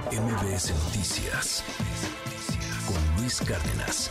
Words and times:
MBS 0.00 0.72
Noticias 0.86 1.62
con 2.86 3.20
Luis 3.20 3.42
Cárdenas. 3.42 4.10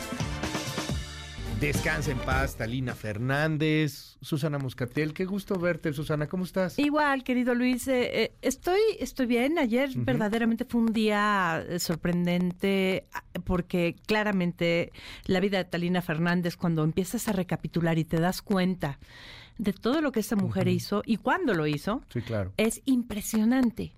Descansa 1.58 2.12
en 2.12 2.18
paz, 2.18 2.56
Talina 2.56 2.94
Fernández, 2.94 4.16
Susana 4.20 4.58
Muscatel. 4.58 5.12
Qué 5.12 5.24
gusto 5.24 5.58
verte, 5.58 5.92
Susana. 5.92 6.28
¿Cómo 6.28 6.44
estás? 6.44 6.78
Igual, 6.78 7.24
querido 7.24 7.56
Luis. 7.56 7.88
eh, 7.88 8.22
eh, 8.22 8.32
estoy, 8.42 8.78
estoy 9.00 9.26
bien. 9.26 9.58
Ayer 9.58 9.90
verdaderamente 9.96 10.64
fue 10.64 10.82
un 10.82 10.92
día 10.92 11.64
eh, 11.68 11.80
sorprendente 11.80 13.06
ah, 13.12 13.24
porque 13.44 13.96
claramente 14.06 14.92
la 15.26 15.40
vida 15.40 15.58
de 15.58 15.64
Talina 15.64 16.00
Fernández, 16.00 16.56
cuando 16.56 16.84
empiezas 16.84 17.26
a 17.26 17.32
recapitular 17.32 17.98
y 17.98 18.04
te 18.04 18.20
das 18.20 18.40
cuenta 18.40 19.00
de 19.58 19.72
todo 19.72 20.00
lo 20.00 20.12
que 20.12 20.20
esta 20.20 20.36
mujer 20.36 20.68
hizo 20.68 21.02
y 21.04 21.16
cuándo 21.16 21.54
lo 21.54 21.66
hizo, 21.66 22.02
Sí, 22.12 22.20
claro. 22.22 22.52
es 22.56 22.82
impresionante. 22.84 23.92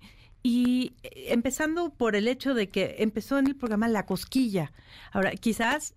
Y 0.47 0.93
eh, 1.01 1.33
empezando 1.33 1.89
por 1.89 2.15
el 2.15 2.27
hecho 2.27 2.53
de 2.53 2.69
que 2.69 2.97
empezó 2.99 3.39
en 3.39 3.47
el 3.47 3.55
programa 3.55 3.87
La 3.87 4.05
Cosquilla. 4.05 4.73
Ahora, 5.11 5.31
quizás 5.31 5.95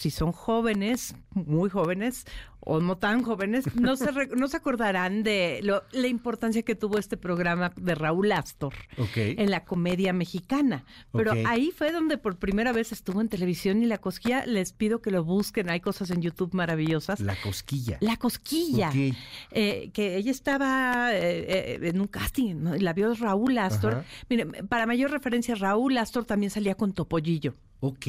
si 0.00 0.10
son 0.10 0.32
jóvenes, 0.32 1.14
muy 1.34 1.68
jóvenes 1.68 2.24
o 2.62 2.78
no 2.80 2.96
tan 2.98 3.22
jóvenes, 3.22 3.64
no 3.74 3.96
se, 3.96 4.10
re- 4.10 4.28
no 4.36 4.46
se 4.48 4.56
acordarán 4.58 5.22
de 5.22 5.60
lo- 5.62 5.82
la 5.92 6.08
importancia 6.08 6.62
que 6.62 6.74
tuvo 6.74 6.98
este 6.98 7.16
programa 7.16 7.72
de 7.76 7.94
Raúl 7.94 8.32
Astor 8.32 8.74
en 9.16 9.50
la 9.50 9.64
comedia 9.64 10.12
mexicana. 10.12 10.84
Pero 11.12 11.32
ahí 11.46 11.70
fue 11.70 11.90
donde 11.92 12.16
por 12.18 12.38
primera 12.38 12.72
vez 12.72 12.92
estuvo 12.92 13.20
en 13.20 13.28
televisión 13.28 13.82
y 13.82 13.86
La 13.86 13.98
Cosquilla, 13.98 14.44
les 14.46 14.72
pido 14.72 15.00
que 15.02 15.10
lo 15.10 15.22
busquen, 15.24 15.68
hay 15.70 15.80
cosas 15.80 16.10
en 16.10 16.20
YouTube 16.22 16.52
maravillosas. 16.54 17.20
La 17.20 17.36
cosquilla. 17.36 17.98
La 18.00 18.16
cosquilla. 18.16 18.90
Eh, 19.50 19.90
que 19.92 20.16
ella 20.16 20.30
estaba 20.30 21.14
eh, 21.14 21.76
eh, 21.76 21.78
en 21.82 22.00
un 22.00 22.06
casting, 22.08 22.56
¿no? 22.56 22.74
La 22.76 22.92
vio 22.94 23.12
Raúl 23.14 23.56
Astor. 23.58 23.92
Ajá. 23.96 24.04
Mire, 24.30 24.46
para 24.64 24.86
mayor 24.86 25.10
referencia, 25.10 25.54
Raúl 25.54 25.96
Astor 25.98 26.24
también 26.24 26.50
salía 26.50 26.74
con 26.74 26.92
Topollillo. 26.92 27.54
Ok. 27.80 28.06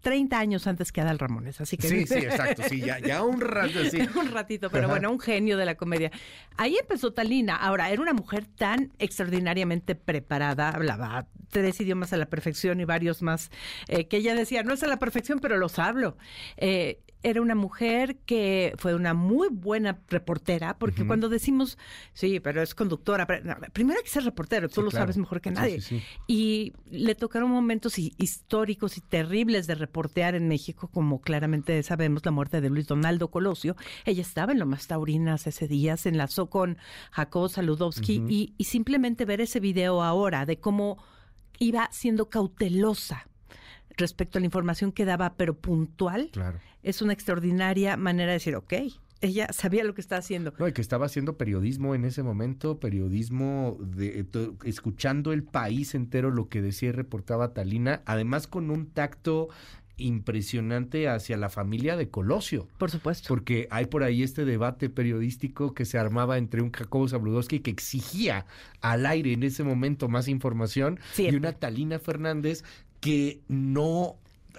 30 0.00 0.38
años 0.38 0.66
antes 0.66 0.92
que 0.92 1.00
Adal 1.00 1.18
Ramones, 1.18 1.60
así 1.60 1.76
que... 1.76 1.88
Sí, 1.88 2.06
sí, 2.06 2.14
exacto. 2.14 2.62
Sí, 2.68 2.80
ya, 2.80 2.98
ya 2.98 3.22
un 3.22 3.40
rato 3.40 3.80
así. 3.80 3.98
un 4.18 4.30
ratito, 4.30 4.70
pero 4.70 4.88
bueno, 4.88 5.10
un 5.10 5.20
genio 5.20 5.56
de 5.56 5.64
la 5.64 5.74
comedia. 5.74 6.10
Ahí 6.56 6.76
empezó 6.76 7.12
Talina. 7.12 7.56
Ahora, 7.56 7.90
era 7.90 8.00
una 8.00 8.12
mujer 8.12 8.46
tan 8.46 8.92
extraordinariamente 8.98 9.94
preparada, 9.94 10.70
hablaba 10.70 11.26
tres 11.50 11.80
idiomas 11.80 12.12
a 12.12 12.16
la 12.16 12.26
perfección 12.26 12.80
y 12.80 12.84
varios 12.84 13.22
más, 13.22 13.50
eh, 13.88 14.06
que 14.06 14.18
ella 14.18 14.34
decía, 14.34 14.62
no 14.62 14.72
es 14.72 14.82
a 14.82 14.86
la 14.86 14.98
perfección, 14.98 15.40
pero 15.40 15.58
los 15.58 15.78
hablo. 15.78 16.16
Eh, 16.56 17.00
era 17.22 17.42
una 17.42 17.54
mujer 17.54 18.16
que 18.24 18.72
fue 18.78 18.94
una 18.94 19.12
muy 19.14 19.48
buena 19.50 20.00
reportera, 20.08 20.78
porque 20.78 21.06
cuando 21.06 21.28
decimos, 21.28 21.76
sí, 22.14 22.40
pero 22.40 22.62
es 22.62 22.74
conductora, 22.74 23.26
pero- 23.26 23.44
no, 23.44 23.56
primero 23.72 23.98
hay 23.98 24.04
que 24.04 24.10
ser 24.10 24.24
reportero, 24.24 24.68
tú 24.68 24.76
Sí, 24.76 24.80
lo 24.84 24.90
claro. 24.90 25.02
sabes 25.04 25.18
mejor 25.18 25.40
que 25.40 25.50
nadie. 25.50 25.80
sí, 25.82 25.98
sí. 26.00 26.04
Y 26.26 26.72
le 26.90 27.14
tocaron 27.14 27.50
momentos 27.50 27.98
hi- 27.98 28.14
históricos 28.18 28.96
y 28.96 29.00
terribles 29.02 29.66
de 29.66 29.74
reportear 29.74 30.34
en 30.34 30.48
México, 30.48 30.88
como 30.88 31.20
claramente 31.20 31.82
sabemos 31.82 32.24
la 32.24 32.30
muerte 32.30 32.60
de 32.60 32.70
Luis 32.70 32.86
Donaldo 32.86 33.30
Colosio. 33.30 33.76
Ella 34.06 34.22
estaba 34.22 34.52
en 34.52 34.58
Lomas 34.58 34.86
Taurinas 34.86 35.46
ese 35.46 35.68
día, 35.68 35.96
se 35.96 36.08
enlazó 36.08 36.48
con 36.48 36.78
Jacob 37.10 37.50
Saludowski 37.50 38.22
y, 38.28 38.54
y 38.56 38.64
simplemente 38.64 39.24
ver 39.24 39.40
ese 39.40 39.60
video 39.60 40.02
ahora 40.02 40.46
de 40.46 40.58
cómo 40.58 40.96
iba 41.58 41.88
siendo 41.92 42.30
cautelosa 42.30 43.26
respecto 44.00 44.38
a 44.38 44.40
la 44.40 44.46
información 44.46 44.90
que 44.90 45.04
daba, 45.04 45.34
pero 45.36 45.54
puntual, 45.56 46.30
Claro. 46.32 46.58
es 46.82 47.00
una 47.02 47.12
extraordinaria 47.12 47.96
manera 47.96 48.28
de 48.32 48.34
decir, 48.38 48.56
ok, 48.56 48.72
ella 49.22 49.48
sabía 49.52 49.84
lo 49.84 49.92
que 49.94 50.00
está 50.00 50.16
haciendo. 50.16 50.54
No, 50.58 50.66
y 50.66 50.72
que 50.72 50.80
estaba 50.80 51.04
haciendo 51.06 51.36
periodismo 51.36 51.94
en 51.94 52.06
ese 52.06 52.22
momento, 52.22 52.80
periodismo 52.80 53.76
de 53.80 54.24
to- 54.24 54.56
escuchando 54.64 55.32
el 55.34 55.42
país 55.44 55.94
entero 55.94 56.30
lo 56.30 56.48
que 56.48 56.62
decía 56.62 56.88
y 56.88 56.92
reportaba 56.92 57.52
Talina, 57.52 58.00
además 58.06 58.46
con 58.46 58.70
un 58.70 58.86
tacto 58.86 59.48
impresionante 60.10 61.08
hacia 61.08 61.36
la 61.36 61.48
familia 61.50 61.96
de 61.96 62.08
Colosio. 62.08 62.66
Por 62.78 62.90
supuesto. 62.90 63.28
Porque 63.28 63.68
hay 63.70 63.86
por 63.86 64.02
ahí 64.02 64.22
este 64.22 64.44
debate 64.44 64.88
periodístico 64.90 65.74
que 65.74 65.84
se 65.84 65.98
armaba 65.98 66.38
entre 66.38 66.62
un 66.62 66.72
Jacobo 66.72 67.06
Zabludowski 67.08 67.60
que 67.60 67.70
exigía 67.70 68.46
al 68.80 69.06
aire 69.06 69.32
en 69.32 69.42
ese 69.42 69.62
momento 69.62 70.08
más 70.08 70.28
información 70.28 70.98
y 71.18 71.34
una 71.34 71.52
Talina 71.52 71.98
Fernández 71.98 72.64
que 73.00 73.40
no 73.48 74.16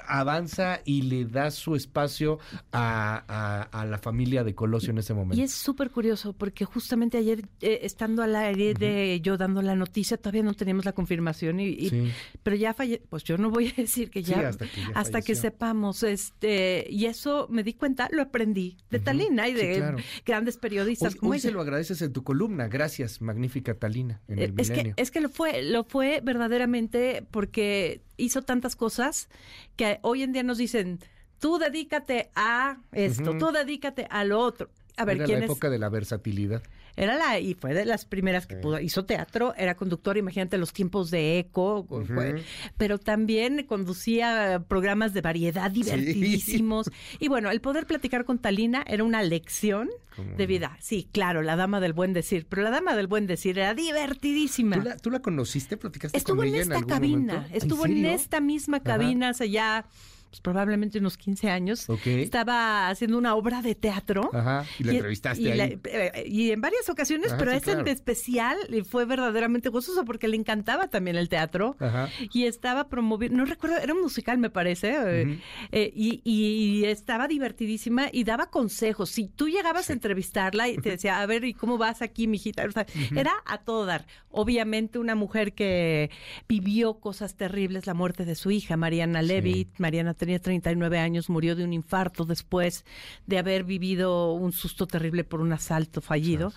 avanza 0.08 0.82
y 0.84 1.04
le 1.04 1.26
da 1.26 1.52
su 1.52 1.76
espacio 1.76 2.40
a, 2.72 3.24
a- 3.28 3.82
a 3.82 3.86
la 3.86 3.98
familia 4.00 4.44
de 4.44 4.56
Colosio 4.56 4.90
en 4.92 4.98
ese 4.98 5.14
momento. 5.14 5.40
Y 5.40 5.44
es 5.44 5.52
súper 5.52 5.92
curioso 5.92 6.34
porque 6.34 6.66
justamente 6.66 7.18
ayer, 7.18 7.46
eh, 7.62 7.80
estando 7.84 8.24
al 8.24 8.36
aire 8.36 8.74
de 8.74 9.20
yo 9.22 9.38
dando 9.38 9.62
la 9.62 9.76
noticia, 9.76 10.18
todavía 10.18 10.44
no 10.44 10.54
teníamos 10.54 10.86
la 10.86 10.94
confirmación, 10.94 11.60
y, 11.60 11.68
y- 11.68 11.90
Sí. 11.90 12.12
pero 12.42 12.56
ya 12.56 12.74
falle, 12.74 13.02
pues 13.10 13.24
yo 13.24 13.38
no 13.38 13.52
voy 13.52 13.68
a 13.68 13.74
decir 13.82 14.10
que 14.10 14.24
Sí, 14.24 14.32
ya, 14.32 14.48
hasta 14.50 14.66
que 14.66 14.82
ya 14.82 14.88
hasta 14.96 15.20
que 15.22 15.34
falleció. 15.36 15.36
sepamos, 15.52 16.04
este, 16.04 16.88
y 16.90 17.06
eso 17.06 17.48
me 17.52 17.64
di 17.64 17.74
cuenta, 17.74 18.10
lo 18.12 18.24
aprendí 18.24 18.78
de 18.90 19.00
Talina 19.00 19.48
y 19.48 19.52
Sí, 19.56 19.58
de 19.66 19.76
claro. 19.78 19.98
grandes 20.26 20.58
periodistas 20.58 21.14
Hoy, 21.14 21.20
como 21.20 21.32
hoy 21.34 21.40
se 21.40 21.52
lo 21.52 21.62
agradeces 21.62 22.02
en 22.02 22.12
tu 22.12 22.24
columna. 22.24 22.68
Gracias, 22.70 23.22
magnífica 23.22 23.76
Talina, 23.76 24.22
en 24.28 24.40
el 24.40 24.50
Eh, 24.52 24.54
es 24.58 24.68
que 24.70 24.74
milenio. 24.78 24.94
es 24.98 25.12
que 25.12 25.22
lo 25.22 25.30
fue 25.30 25.62
lo 25.62 25.84
fue 25.84 26.22
verdaderamente 26.24 27.24
porque 27.30 28.02
hizo 28.22 28.42
tantas 28.42 28.76
cosas 28.76 29.30
que 29.76 30.00
hoy 30.02 30.24
en 30.24 30.32
día 30.32 30.44
nos 30.44 30.58
dicen 30.58 31.00
tú 31.40 31.58
dedícate 31.58 32.32
a 32.36 32.78
esto 32.92 33.38
tú 33.38 33.52
dedícate 33.52 34.08
a 34.10 34.24
lo 34.24 34.40
otro 34.40 34.70
a 34.98 35.06
ver 35.06 35.18
Era 35.18 35.26
quién 35.26 35.40
la 35.40 35.46
es 35.46 35.52
época 35.52 35.70
de 35.70 35.80
la 35.80 35.90
versatilidad. 35.90 36.62
Era 36.98 37.16
la, 37.16 37.40
y 37.40 37.54
fue 37.54 37.74
de 37.74 37.86
las 37.86 38.04
primeras 38.06 38.48
que 38.48 38.58
pudo, 38.58 38.80
hizo 38.80 39.06
teatro, 39.06 39.54
era 39.56 39.76
conductor, 39.76 40.18
imagínate 40.18 40.58
los 40.58 40.74
tiempos 40.74 41.10
de 41.10 41.40
eco, 41.40 41.88
fue- 42.06 42.44
pero 42.76 42.98
también 43.00 43.66
conducía 43.66 44.64
programas 44.68 45.14
de 45.14 45.22
variedad 45.22 45.72
divertidísimos. 45.72 46.90
Y 47.20 47.28
bueno, 47.30 47.50
el 47.52 47.62
poder 47.62 47.86
platicar 47.86 48.26
con 48.26 48.40
Talina 48.40 48.84
era 48.86 49.04
una 49.04 49.24
lección 49.24 49.90
¿Cómo 50.16 50.36
de 50.36 50.46
vida. 50.46 50.78
Sí, 50.82 51.08
claro, 51.12 51.42
la 51.42 51.56
dama 51.56 51.80
del 51.80 51.94
buen 51.94 52.12
decir, 52.14 52.46
pero 52.50 52.62
la 52.64 52.70
dama 52.72 52.96
del 52.96 53.08
buen 53.08 53.28
decir 53.28 53.58
era 53.58 53.74
divertidísima. 53.74 54.76
¿Tú 54.78 54.82
la, 54.84 54.98
tú 54.98 55.10
la 55.12 55.20
conociste? 55.22 55.78
¿Platicaste 55.78 56.18
Estuvo 56.18 56.38
con 56.38 56.48
en 56.48 56.54
ella 56.56 56.64
esta 56.64 56.76
algún 56.76 56.90
cabina, 56.90 57.34
momento? 57.36 57.56
estuvo 57.58 57.86
en, 57.86 58.06
esta 58.06 58.42
misma 58.42 58.82
cabina 58.82 59.30
hace 59.30 59.50
ya 59.50 59.86
pues, 60.32 60.40
probablemente 60.42 60.98
unos 61.00 61.18
15 61.18 61.50
años. 61.50 61.88
Estaba 62.06 62.88
haciendo 62.90 63.18
una 63.18 63.36
obra 63.36 63.62
de 63.62 63.76
teatro. 63.76 64.30
Ajá, 64.34 64.66
y 64.80 64.84
la 64.86 64.94
entrevistaste 64.94 65.42
y 65.44 65.48
ahí. 65.52 65.58
la- 65.58 65.66
eh, 65.66 66.24
y 66.26 66.52
en 66.52 66.62
varias 66.62 66.90
ocasiones, 66.90 67.28
Ajá, 67.28 67.38
pero 67.38 67.52
sí, 67.52 67.58
esa 67.58 67.72
en 67.72 67.78
claro. 67.80 67.92
especial 67.92 68.58
y 68.70 68.82
fue 68.82 69.04
verdaderamente 69.06 69.68
gozoso 69.70 70.06
porque 70.06 70.30
le 70.30 70.38
encantaba 70.38 70.88
también 70.88 71.18
el 71.18 71.28
teatro. 71.28 71.76
Ajá. 71.80 72.08
Y 72.34 72.46
estaba 72.46 72.88
promoviendo, 72.88 73.38
no 73.38 73.46
recuerdo, 73.46 73.78
era 73.78 73.94
un 73.94 74.02
musical 74.02 74.38
me 74.38 74.50
parece, 74.50 74.96
eh, 75.22 75.40
eh, 75.74 75.92
y, 75.94 76.22
y 76.24 76.86
estaba 76.86 77.28
divertidísima 77.28 78.08
y 78.12 78.24
daba 78.24 78.50
consejos. 78.50 79.10
Si 79.10 79.28
tú 79.28 79.50
llegabas 79.50 79.90
a 79.90 79.94
entrevistarla 79.94 80.70
y 80.70 80.78
te 80.78 80.92
decía, 80.92 81.20
a 81.22 81.26
ver, 81.26 81.44
¿y 81.44 81.54
cómo 81.54 81.78
vas 81.78 82.02
aquí, 82.02 82.28
mijita? 82.28 82.64
O 82.66 82.72
sea, 82.72 82.86
Era 83.14 83.34
a 83.46 83.58
todo 83.58 83.86
dar. 83.86 84.08
Obviamente 84.30 84.98
una 84.98 85.14
mujer 85.16 85.54
que 85.54 86.10
vivió 86.48 87.00
cosas 87.02 87.36
terribles, 87.36 87.86
la 87.86 87.94
muerte 87.94 88.24
de 88.24 88.36
su 88.36 88.50
hija, 88.52 88.78
Mariana 88.78 89.22
Levy. 89.22 89.68
Mariana 89.78 90.14
tenía 90.22 90.40
39 90.40 91.00
años, 91.00 91.32
murió 91.32 91.56
de 91.56 91.64
un 91.64 91.74
infarto 91.74 92.26
después 92.26 92.86
de 93.26 93.40
haber 93.40 93.64
vivido 93.64 94.34
un 94.34 94.52
susto 94.52 94.86
terrible 94.86 95.24
por 95.24 95.42
un 95.42 95.52
asalto 95.52 96.00
fallido. 96.00 96.54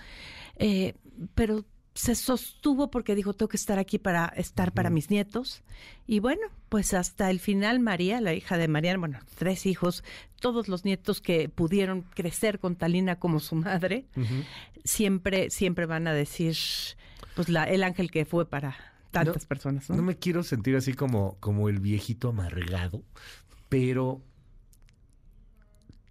Eh, 0.57 0.93
pero 1.35 1.65
se 1.95 2.15
sostuvo 2.15 2.91
porque 2.91 3.15
dijo, 3.15 3.33
tengo 3.33 3.49
que 3.49 3.57
estar 3.57 3.79
aquí 3.79 3.99
para 3.99 4.27
estar 4.37 4.73
para 4.73 4.91
mis 4.91 5.09
nietos. 5.09 5.63
Y 6.07 6.21
bueno, 6.21 6.43
pues 6.69 6.93
hasta 6.93 7.31
el 7.31 7.41
final 7.41 7.81
María, 7.81 8.21
la 8.21 8.35
hija 8.35 8.59
de 8.59 8.69
Mariana, 8.69 8.99
bueno, 8.99 9.21
tres 9.39 9.65
hijos, 9.65 10.05
todos 10.41 10.69
los 10.69 10.85
nietos 10.85 11.23
que 11.23 11.49
pudieron 11.49 12.03
crecer 12.03 12.59
con 12.59 12.77
Talina 12.77 13.19
como 13.19 13.41
su 13.41 13.55
madre, 13.55 14.05
siempre, 14.85 15.49
siempre 15.49 15.87
van 15.87 16.07
a 16.07 16.13
decir, 16.13 16.55
pues 17.35 17.49
la, 17.49 17.65
el 17.65 17.83
ángel 17.83 18.11
que 18.11 18.27
fue 18.27 18.45
para 18.45 18.77
tantas 19.11 19.45
No, 19.45 19.49
personas, 19.49 19.89
¿no? 19.89 19.97
No 19.97 20.03
me 20.03 20.17
quiero 20.17 20.43
sentir 20.43 20.77
así 20.77 20.93
como, 20.93 21.37
como 21.41 21.71
el 21.71 21.79
viejito 21.81 22.29
amargado, 22.29 23.03
pero 23.75 24.23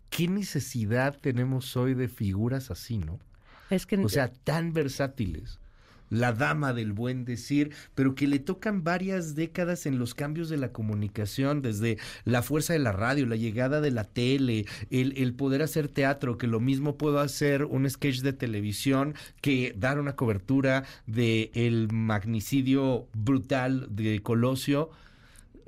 ¿qué 0.09 0.27
necesidad 0.27 1.17
tenemos 1.17 1.77
hoy 1.77 1.93
de 1.93 2.09
figuras 2.09 2.69
así, 2.69 2.97
no? 2.97 3.21
es 3.69 3.85
que 3.85 3.95
O 3.95 4.09
sea, 4.09 4.27
tan 4.27 4.73
versátiles. 4.73 5.61
La 6.09 6.33
dama 6.33 6.73
del 6.73 6.91
buen 6.91 7.23
decir, 7.23 7.73
pero 7.95 8.15
que 8.15 8.27
le 8.27 8.39
tocan 8.39 8.83
varias 8.83 9.33
décadas 9.33 9.85
en 9.85 9.97
los 9.97 10.13
cambios 10.13 10.49
de 10.49 10.57
la 10.57 10.73
comunicación, 10.73 11.61
desde 11.61 11.97
la 12.25 12.41
fuerza 12.41 12.73
de 12.73 12.79
la 12.79 12.91
radio, 12.91 13.25
la 13.25 13.37
llegada 13.37 13.79
de 13.79 13.91
la 13.91 14.03
tele, 14.03 14.65
el, 14.91 15.17
el 15.17 15.33
poder 15.33 15.61
hacer 15.61 15.87
teatro, 15.87 16.37
que 16.37 16.47
lo 16.47 16.59
mismo 16.59 16.97
puedo 16.97 17.21
hacer 17.21 17.63
un 17.63 17.89
sketch 17.89 18.19
de 18.19 18.33
televisión 18.33 19.15
que 19.39 19.73
dar 19.77 19.99
una 19.99 20.17
cobertura 20.17 20.83
de 21.07 21.49
el 21.53 21.87
magnicidio 21.93 23.07
brutal 23.13 23.87
de 23.89 24.21
Colosio. 24.21 24.91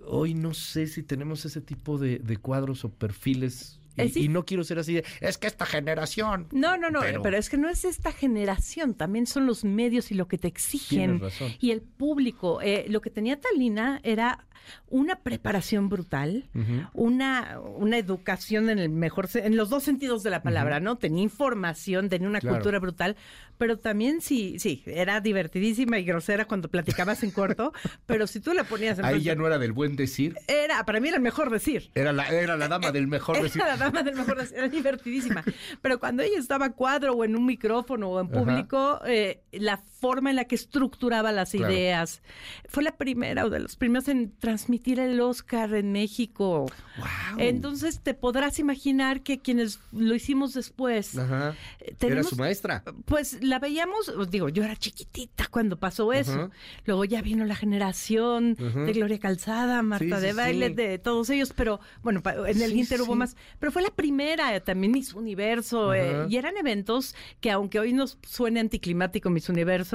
Hoy 0.08 0.34
no 0.34 0.54
sé 0.54 0.88
si 0.88 1.04
tenemos 1.04 1.46
ese 1.46 1.62
tipo 1.62 1.98
de, 1.98 2.20
de 2.20 2.38
cuadros 2.38 2.86
o 2.86 2.90
perfiles 2.90 3.80
Y, 3.98 4.10
sí. 4.10 4.24
y 4.26 4.28
no 4.30 4.46
quiero 4.46 4.64
ser 4.64 4.80
así 4.80 4.94
de, 4.96 5.06
es 5.22 5.38
que 5.38 5.48
esta 5.48 5.66
generación. 5.66 6.48
No, 6.52 6.78
no, 6.78 6.90
no, 6.90 7.00
Pero- 7.02 7.22
pero, 7.22 7.38
es 7.38 7.50
que 7.50 7.58
no 7.58 7.70
es 7.70 7.86
esta 7.86 8.12
generación, 8.12 8.94
también 8.94 9.26
son 9.28 9.46
los 9.46 9.64
medios 9.64 10.12
y 10.12 10.16
lo 10.16 10.28
que 10.28 10.38
te 10.38 10.48
exigen. 10.48 11.20
Razón. 11.20 11.54
Y 11.60 11.72
el 11.72 11.82
público. 11.82 12.62
Eh, 12.62 12.86
lo 12.90 13.02
que 13.02 13.10
tenía 13.10 13.40
Talina 13.40 14.00
era 14.04 14.46
una 14.90 15.18
preparación 15.18 15.90
brutal, 15.90 16.50
una, 16.94 17.60
una 17.60 17.98
educación 17.98 18.70
en 18.70 18.80
el 18.80 18.90
mejor, 18.90 19.30
en 19.36 19.56
los 19.58 19.70
dos 19.70 19.84
sentidos 19.84 20.24
de 20.24 20.30
la 20.32 20.42
palabra, 20.42 20.80
¿no? 20.80 20.98
Tenía 20.98 21.24
información, 21.24 22.10
tenía 22.10 22.28
una 22.28 22.40
Claro. 22.40 22.56
cultura 22.58 22.80
brutal, 22.80 23.16
pero 23.58 23.78
también 23.78 24.22
sí, 24.22 24.58
sí, 24.60 24.84
era 24.88 25.22
divertidísima 25.22 26.00
y 26.00 26.04
grosera 26.04 26.46
cuando 26.46 26.70
platicabas 26.70 27.22
en 27.24 27.30
corto, 27.32 27.74
pero 28.08 28.26
si 28.28 28.40
tú 28.40 28.54
la 28.54 28.64
ponías 28.64 28.98
en 29.00 29.06
Ahí 29.06 29.22
ya 29.22 29.36
no 29.36 29.46
era 29.48 29.58
del 29.60 29.72
buen 29.72 29.96
decir, 29.96 30.36
era, 30.48 30.84
para 30.86 31.00
mí 31.00 31.08
era 31.10 31.18
el 31.18 31.24
mejor 31.24 31.52
decir. 31.52 31.92
era 31.94 32.12
la, 32.12 32.28
era 32.30 32.58
la 32.58 32.68
dama 32.68 32.92
del 32.92 33.08
mejor 33.08 33.42
decir. 33.42 33.62
La 33.62 33.78
dama 33.86 34.04
del 34.04 34.16
mejor 34.16 34.38
divertidísima. 34.70 35.44
Pero 35.82 36.00
cuando 36.00 36.24
ella 36.24 36.40
estaba 36.40 36.66
a 36.66 36.72
cuadro 36.72 37.14
o 37.14 37.24
en 37.24 37.36
un 37.36 37.46
micrófono 37.46 38.10
o 38.10 38.20
en 38.20 38.30
público, 38.30 39.00
eh, 39.06 39.42
la 39.52 39.78
forma 40.06 40.30
en 40.30 40.36
la 40.36 40.46
que 40.46 40.54
estructuraba 40.56 41.32
las 41.32 41.50
Claro. 41.52 41.74
ideas, 41.74 42.22
fue 42.68 42.84
la 42.84 42.96
primera 42.96 43.44
o 43.46 43.50
de 43.50 43.60
los 43.60 43.76
primeros 43.76 44.08
en 44.08 44.32
transmitir 44.38 45.00
el 45.00 45.20
Oscar 45.20 45.74
en 45.74 45.92
México. 45.92 46.68
Wow. 46.98 47.40
Entonces 47.40 48.02
te 48.02 48.14
podrás 48.14 48.60
imaginar 48.60 49.22
que 49.24 49.40
quienes 49.40 49.80
lo 49.92 50.14
hicimos 50.14 50.54
después, 50.54 51.18
Ajá. 51.18 51.56
eh, 51.80 51.86
Era 51.88 51.98
tenemos- 51.98 52.30
su 52.30 52.36
maestra. 52.36 52.84
pues 53.06 53.42
la 53.44 53.58
veíamos, 53.60 54.10
os 54.10 54.30
digo, 54.30 54.50
yo 54.50 54.64
era 54.64 54.76
chiquitita 54.76 55.48
cuando 55.50 55.78
pasó 55.80 56.14
eso. 56.14 56.34
Ajá. 56.34 56.50
Luego 56.86 57.04
ya 57.06 57.22
vino 57.24 57.44
la 57.46 57.56
generación 57.56 58.54
de 58.56 58.94
Gloria 58.94 59.20
Calzada, 59.20 59.82
Marta 59.82 60.18
Sí, 60.20 60.26
de 60.26 60.34
Baile, 60.34 60.68
sí. 60.70 60.74
de 60.76 61.00
todos 61.00 61.30
ellos, 61.32 61.52
pero 61.56 61.80
bueno, 62.04 62.22
en 62.48 62.62
el 62.62 62.74
Inter 62.74 63.02
hubo 63.02 63.16
más. 63.16 63.36
Pero 63.60 63.72
fue 63.72 63.82
la 63.82 63.90
primera, 63.90 64.56
eh, 64.56 64.62
también 64.62 64.92
Miss 64.92 65.14
Universo, 65.16 65.94
eh, 65.96 66.28
y 66.30 66.38
eran 66.38 66.58
eventos 66.58 67.16
que 67.42 67.50
aunque 67.52 67.80
hoy 67.80 67.92
nos 67.94 68.18
suene 68.28 68.60
anticlimático 68.60 69.30
Miss 69.30 69.48
Universo, 69.50 69.95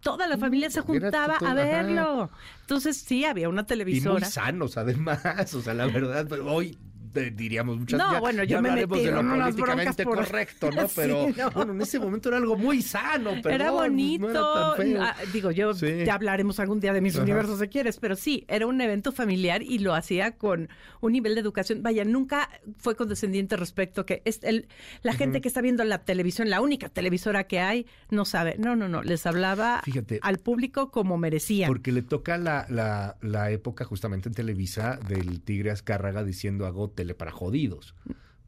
toda 0.00 0.26
la 0.26 0.38
familia 0.38 0.70
se 0.70 0.80
juntaba 0.80 1.38
todo- 1.38 1.48
a 1.48 1.52
ajá. 1.52 1.54
verlo. 1.62 2.30
Entonces 2.62 2.96
sí, 2.96 3.24
había 3.24 3.48
una 3.48 3.60
Y 3.60 3.64
muy 3.64 3.66
televisora. 3.68 4.26
sanos, 4.26 4.76
además. 4.76 5.20
O 5.54 5.60
sea, 5.60 5.74
la 5.74 5.86
verdad, 5.86 6.26
pero 6.28 6.46
hoy 6.52 6.78
diríamos 7.12 7.78
muchas 7.78 7.98
No, 7.98 8.12
ya- 8.12 8.20
bueno, 8.20 8.44
yo 8.44 8.50
ya 8.56 8.60
me 8.62 8.70
metí 8.70 9.04
de 9.04 9.10
lo 9.12 9.22
políticamente 9.22 10.04
por- 10.04 10.16
correcto, 10.16 10.70
¿no? 10.70 10.82
Sí, 10.88 10.94
Pero 10.96 11.26
no. 11.36 11.50
bueno, 11.50 11.72
en 11.72 11.80
ese 11.82 11.98
momento 11.98 12.28
era 12.28 12.38
algo 12.38 12.56
muy 12.56 12.82
sano, 12.82 13.32
pero 13.42 13.54
era 13.54 13.70
bonito. 13.70 14.28
No 14.28 14.30
era 14.30 14.40
tan 14.40 14.76
feo. 14.76 15.02
Ah, 15.02 15.16
digo, 15.32 15.50
yo 15.50 15.74
Sí. 15.74 16.04
ya 16.04 16.14
hablaremos 16.14 16.58
algún 16.60 16.80
día 16.80 16.92
de 16.92 17.00
mis 17.00 17.14
Ajá. 17.14 17.22
universos 17.24 17.58
si 17.60 17.68
quieres, 17.68 17.98
pero 17.98 18.16
sí, 18.16 18.44
era 18.48 18.66
un 18.66 18.80
evento 18.80 19.12
familiar 19.12 19.62
y 19.62 19.78
lo 19.78 19.94
hacía 19.94 20.36
con 20.36 20.68
un 21.00 21.12
nivel 21.12 21.34
de 21.34 21.40
educación. 21.40 21.82
Vaya, 21.82 22.04
nunca 22.04 22.48
fue 22.78 22.96
condescendiente 22.96 23.56
respecto 23.56 24.06
que 24.06 24.22
es 24.24 24.40
el, 24.42 24.68
la 25.02 25.12
gente 25.14 25.40
que 25.40 25.48
está 25.48 25.60
viendo 25.60 25.84
la 25.84 26.04
televisión, 26.04 26.50
la 26.50 26.60
única 26.60 26.88
televisora 26.88 27.44
que 27.44 27.60
hay, 27.60 27.86
no 28.10 28.24
sabe. 28.24 28.56
No, 28.58 28.76
no, 28.76 28.88
no. 28.88 29.02
Les 29.02 29.26
hablaba 29.26 29.80
Fíjate. 29.84 30.18
al 30.22 30.38
público 30.38 30.90
como 30.90 31.16
merecían. 31.18 31.68
Porque 31.68 31.92
le 31.92 32.02
toca 32.02 32.38
la, 32.38 32.66
la, 32.68 33.16
la 33.20 33.50
época 33.50 33.84
justamente 33.84 34.28
en 34.28 34.34
Televisa 34.34 34.98
del 35.08 35.40
Tigre 35.40 35.70
Azcárraga 35.70 36.24
diciendo 36.24 36.66
hago 36.66 36.90
para 37.14 37.32
jodidos. 37.32 37.94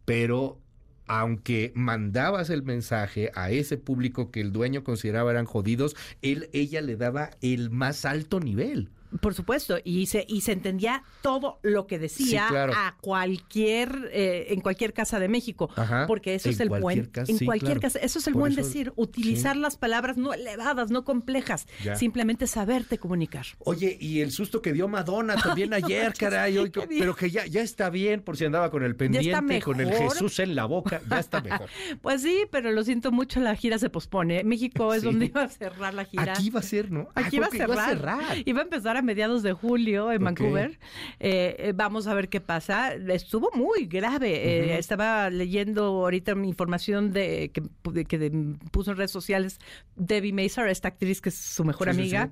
Pero 0.04 0.58
aunque 1.06 1.72
mandabas 1.74 2.50
el 2.50 2.62
mensaje 2.62 3.30
a 3.34 3.50
ese 3.50 3.76
público 3.76 4.30
que 4.30 4.40
el 4.40 4.52
dueño 4.52 4.84
consideraba 4.84 5.30
eran 5.30 5.46
jodidos, 5.46 5.96
él, 6.22 6.48
ella 6.52 6.80
le 6.80 6.96
daba 6.96 7.30
el 7.40 7.70
más 7.70 8.04
alto 8.04 8.40
nivel. 8.40 8.90
Por 9.20 9.34
supuesto, 9.34 9.78
y 9.84 10.06
se, 10.06 10.24
y 10.28 10.40
se 10.40 10.52
entendía 10.52 11.02
todo 11.22 11.58
lo 11.62 11.86
que 11.86 11.98
decía 11.98 12.44
Sí, 12.46 12.48
claro. 12.52 12.72
a 12.76 12.96
cualquier, 13.00 14.10
eh, 14.12 14.46
en 14.50 14.60
cualquier 14.60 14.92
casa 14.92 15.18
de 15.20 15.28
México, 15.28 15.70
Ajá, 15.76 16.06
porque 16.06 16.34
eso 16.34 16.48
es 16.48 16.60
el 16.60 16.68
buen, 16.68 17.06
casa, 17.06 17.30
en 17.30 17.38
sí, 17.38 17.44
cualquier 17.44 17.78
claro. 17.78 17.80
casa, 17.92 17.98
eso 18.00 18.18
es 18.18 18.26
el 18.26 18.32
Por 18.32 18.40
buen 18.40 18.52
eso- 18.52 18.62
decir, 18.62 18.92
utilizar 18.96 19.56
las 19.56 19.76
palabras 19.76 20.16
no 20.16 20.32
elevadas, 20.32 20.90
no 20.90 21.04
complejas, 21.04 21.66
Ya. 21.84 21.96
simplemente 21.96 22.46
saberte 22.46 22.98
comunicar. 22.98 23.46
Oye, 23.60 23.96
y 24.00 24.20
el 24.20 24.32
susto 24.32 24.62
que 24.62 24.72
dio 24.72 24.88
Madonna 24.88 25.36
también 25.36 25.72
ayer, 25.74 26.12
caray, 26.14 26.58
hoy- 26.58 26.70
pero 26.70 27.14
que 27.14 27.30
ya, 27.30 27.46
ya 27.46 27.60
está 27.62 27.90
bien 27.90 28.22
por 28.22 28.36
si 28.36 28.44
andaba 28.44 28.70
con 28.70 28.82
el 28.82 28.96
pendiente, 28.96 29.60
con 29.62 29.80
el. 29.80 29.92
Jesús 29.92 30.38
en 30.38 30.54
la 30.54 30.64
boca, 30.64 31.00
ya 31.08 31.18
está 31.18 31.40
mejor. 31.40 31.68
Pues 32.00 32.22
sí, 32.22 32.44
pero 32.50 32.72
lo 32.72 32.82
siento 32.84 33.12
mucho, 33.12 33.40
la 33.40 33.54
gira 33.54 33.78
se 33.78 33.90
pospone. 33.90 34.42
México 34.44 34.94
es 34.94 35.02
donde 35.02 35.26
iba 35.26 35.42
a 35.42 35.48
cerrar 35.48 35.94
la 35.94 36.04
gira. 36.04 36.32
Aquí 36.32 36.50
va 36.50 36.60
a 36.60 36.62
ser, 36.62 36.90
¿no? 36.90 37.08
Aquí 37.14 37.36
Ah, 37.36 37.36
iba 37.36 37.46
a, 37.46 37.48
creo 37.50 37.66
que 37.68 37.72
cerrar. 37.74 37.88
cerrar. 37.90 38.36
Iba 38.44 38.60
a 38.60 38.62
empezar 38.62 38.96
a 38.96 39.01
mediados 39.02 39.42
de 39.42 39.52
julio 39.52 40.10
en. 40.12 40.22
Vancouver. 40.24 40.78
Eh, 41.20 41.56
eh, 41.58 41.72
vamos 41.74 42.06
a 42.06 42.14
ver 42.14 42.28
qué 42.28 42.40
pasa. 42.40 42.94
Estuvo 42.94 43.50
muy 43.54 43.86
grave. 43.86 44.74
Eh, 44.74 44.78
estaba 44.78 45.30
leyendo 45.30 45.84
ahorita 45.84 46.34
mi 46.34 46.48
información 46.48 47.12
de 47.12 47.50
que, 47.52 47.62
de- 47.90 48.04
que 48.04 48.18
de- 48.18 48.56
puso 48.70 48.90
en 48.92 48.96
redes 48.96 49.10
sociales 49.10 49.58
Debbie 49.96 50.32
Mazar, 50.32 50.68
esta 50.68 50.88
actriz 50.88 51.20
que 51.20 51.28
es 51.28 51.34
su 51.36 51.64
mejor 51.64 51.88
Sí, 51.88 51.94
sí, 51.94 52.00
amiga, 52.00 52.30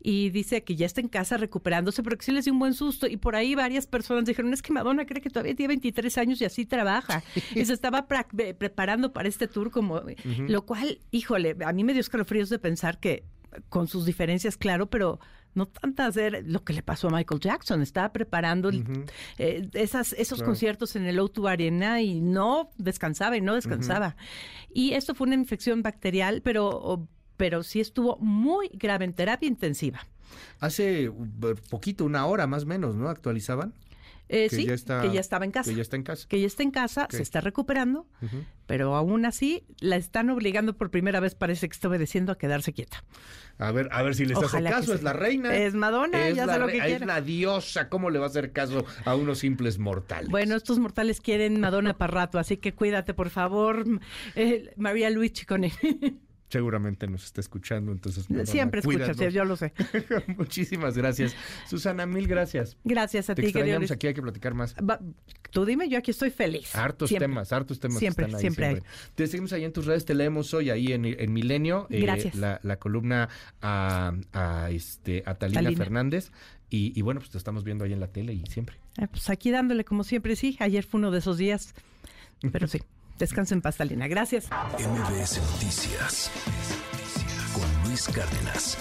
y 0.00 0.30
dice 0.30 0.62
que 0.64 0.76
ya 0.76 0.86
está 0.86 1.00
en 1.00 1.08
casa 1.08 1.36
recuperándose, 1.36 2.02
pero 2.02 2.16
que 2.16 2.24
sí 2.24 2.32
les 2.32 2.44
dio 2.44 2.52
un 2.52 2.58
buen 2.58 2.74
susto. 2.74 3.06
Y 3.06 3.16
por 3.16 3.34
ahí 3.36 3.54
varias 3.54 3.86
personas 3.86 4.24
dijeron, 4.24 4.52
es 4.52 4.62
que 4.62 4.72
Madonna 4.72 5.06
cree 5.06 5.20
que 5.20 5.30
todavía 5.30 5.54
tiene 5.54 5.68
23 5.68 6.18
años 6.18 6.40
y 6.40 6.44
así 6.44 6.66
trabaja. 6.66 7.22
y 7.54 7.64
se 7.64 7.72
estaba 7.72 8.06
preparando 8.06 9.12
para 9.12 9.28
este 9.28 9.48
tour, 9.48 9.70
como 9.70 10.02
lo 10.48 10.66
cual, 10.66 10.98
híjole, 11.10 11.56
a 11.64 11.72
mí 11.72 11.84
me 11.84 11.92
dio 11.92 12.00
escalofríos 12.00 12.48
de 12.50 12.58
pensar 12.58 12.98
que 13.00 13.24
con 13.68 13.88
sus 13.88 14.06
diferencias, 14.06 14.56
claro, 14.56 14.88
pero 14.88 15.18
no 15.54 15.66
tantas 15.66 16.16
era 16.16 16.40
lo 16.42 16.62
que 16.64 16.72
le 16.72 16.82
pasó 16.82 17.08
a 17.08 17.10
Michael 17.10 17.40
Jackson. 17.40 17.82
Estaba 17.82 18.12
preparando 18.12 18.70
eh, 19.38 19.68
esas, 19.72 20.12
esos 20.14 20.38
Claro. 20.38 20.50
conciertos 20.50 20.96
en 20.96 21.06
el 21.06 21.18
O2 21.18 21.50
Arena 21.50 22.00
y 22.00 22.20
no 22.20 22.70
descansaba 22.78 23.36
y 23.36 23.40
no 23.40 23.54
descansaba. 23.54 24.16
Y 24.72 24.92
esto 24.92 25.14
fue 25.14 25.26
una 25.26 25.36
infección 25.36 25.82
bacterial, 25.82 26.42
pero, 26.42 27.08
pero 27.36 27.62
sí 27.62 27.80
estuvo 27.80 28.16
muy 28.18 28.70
grave 28.72 29.04
en 29.04 29.12
terapia 29.14 29.48
intensiva. 29.48 30.06
Hace 30.60 31.08
uh, 31.08 31.26
poquito, 31.68 32.04
una 32.04 32.26
hora 32.26 32.46
más 32.46 32.62
o 32.62 32.66
menos, 32.66 32.94
¿no? 32.94 33.08
Actualizaban. 33.08 33.74
Eh, 34.32 34.46
Que 34.48 34.56
sí, 34.56 34.66
ya 34.66 34.74
está- 34.74 35.02
que 35.02 35.10
ya 35.12 35.18
estaba 35.20 35.44
en 35.44 35.50
casa. 35.50 35.68
Que 35.70 35.76
ya 35.76 35.82
está 35.82 35.96
en 35.96 36.04
casa. 36.04 36.28
que 36.28 36.40
ya 36.40 36.46
está 36.46 36.62
en 36.62 36.70
casa, 36.70 37.08
se 37.10 37.20
está 37.20 37.40
recuperando, 37.40 38.06
pero 38.66 38.94
aún 38.94 39.26
así 39.26 39.64
la 39.80 39.96
están 39.96 40.30
obligando 40.30 40.76
por 40.76 40.92
primera 40.92 41.18
vez, 41.18 41.34
parece 41.34 41.68
que 41.68 41.72
está 41.72 41.88
obedeciendo 41.88 42.30
a 42.30 42.38
quedarse 42.38 42.72
quieta. 42.72 43.02
A 43.58 43.72
ver, 43.72 43.88
a 43.90 44.02
ver 44.02 44.14
si 44.14 44.24
les 44.26 44.36
hace 44.36 44.46
Ojalá 44.46 44.70
que 44.70 44.76
caso, 44.76 44.94
es 44.94 45.02
la 45.02 45.12
reina. 45.12 45.54
Es 45.56 45.74
Madonna, 45.74 46.28
es 46.28 46.36
ya 46.36 46.46
la 46.46 46.54
sé 46.54 46.58
lo 46.60 46.66
que 46.68 46.78
Es 46.78 46.84
quiere. 46.84 47.06
la 47.06 47.20
diosa, 47.20 47.88
¿cómo 47.88 48.08
le 48.10 48.20
va 48.20 48.26
a 48.26 48.28
hacer 48.28 48.52
caso 48.52 48.84
a 49.04 49.16
unos 49.16 49.38
simples 49.40 49.78
mortales? 49.80 50.30
Bueno, 50.30 50.54
estos 50.54 50.78
mortales 50.78 51.20
quieren 51.20 51.60
Madonna 51.60 51.98
para 51.98 52.12
rato, 52.14 52.38
así 52.38 52.56
que 52.56 52.72
cuídate, 52.72 53.12
por 53.14 53.30
favor, 53.30 53.84
eh, 54.36 54.72
María 54.76 55.10
Luis 55.10 55.32
Chicone. 55.32 55.72
Seguramente 56.50 57.06
nos 57.06 57.24
está 57.24 57.40
escuchando, 57.40 57.92
entonces. 57.92 58.26
Siempre 58.44 58.80
escuchas, 58.80 59.16
yo 59.32 59.44
lo 59.44 59.56
sé. 59.56 59.72
Muchísimas 60.36 60.96
gracias. 60.96 61.34
Susana, 61.68 62.06
mil 62.06 62.26
gracias. 62.26 62.76
Gracias 62.82 63.30
a 63.30 63.36
Te 63.36 63.42
ti, 63.42 63.48
extrañamos 63.48 63.90
aquí, 63.92 64.08
hay 64.08 64.14
que 64.14 64.22
platicar 64.22 64.54
más. 64.54 64.74
Tú 65.52 65.64
dime, 65.64 65.88
yo 65.88 65.96
aquí 65.98 66.10
estoy 66.10 66.30
feliz. 66.30 66.74
Hartos 66.74 67.08
Siempre. 67.08 67.28
temas, 67.28 67.52
hartos 67.52 67.78
temas. 67.78 67.96
que 67.96 68.00
Siempre, 68.00 68.24
están 68.26 68.36
ahí, 68.36 68.40
siempre 68.40 68.82
Te 69.14 69.26
seguimos 69.28 69.52
ahí 69.52 69.64
en 69.64 69.72
tus 69.72 69.86
redes, 69.86 70.04
te 70.04 70.14
leemos 70.14 70.52
hoy 70.52 70.70
ahí 70.70 70.92
en, 70.92 71.04
en 71.04 71.32
Milenio. 71.32 71.86
eh, 71.88 72.00
Gracias. 72.00 72.34
la, 72.34 72.58
la 72.64 72.78
columna 72.80 73.28
a, 73.62 74.12
a, 74.32 74.70
este, 74.70 75.22
a 75.26 75.36
Talina, 75.36 75.62
Talina. 75.62 75.78
Fernández. 75.78 76.32
Y, 76.68 76.92
y 76.98 77.02
bueno, 77.02 77.20
pues 77.20 77.30
te 77.30 77.38
estamos 77.38 77.62
viendo 77.64 77.84
ahí 77.84 77.92
en 77.92 78.00
la 78.00 78.08
tele 78.08 78.32
y 78.32 78.44
siempre. 78.46 78.76
Eh, 78.98 79.06
pues 79.08 79.30
aquí 79.30 79.50
dándole 79.52 79.84
como 79.84 80.02
siempre, 80.04 80.34
sí. 80.36 80.56
Ayer 80.60 80.84
fue 80.84 80.98
uno 80.98 81.10
de 81.12 81.18
esos 81.20 81.38
días, 81.38 81.74
pero 82.52 82.66
sí. 82.66 82.80
Descansa 83.20 83.54
en 83.54 83.60
paz, 83.60 83.76
Talina. 83.76 84.08
Gracias. 84.08 84.48
MBS 84.78 85.42
Noticias 85.52 86.30
con 87.52 87.84
Luis 87.84 88.08
Cárdenas. 88.08 88.78